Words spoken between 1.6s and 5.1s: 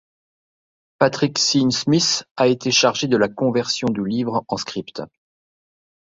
Smith, a été chargé de la conversion du livre en script.